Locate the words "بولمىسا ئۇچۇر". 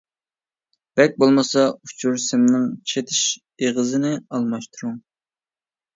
1.23-2.17